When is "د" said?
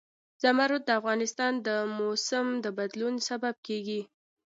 0.85-0.89, 1.67-1.69, 2.63-2.65